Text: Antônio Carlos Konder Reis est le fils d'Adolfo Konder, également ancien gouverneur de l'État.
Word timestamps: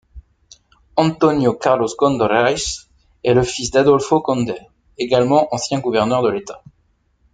Antônio 0.97 1.55
Carlos 1.59 1.89
Konder 1.95 2.25
Reis 2.27 2.89
est 3.23 3.35
le 3.35 3.43
fils 3.43 3.69
d'Adolfo 3.69 4.19
Konder, 4.19 4.57
également 4.97 5.47
ancien 5.53 5.77
gouverneur 5.79 6.23
de 6.23 6.29
l'État. 6.31 6.63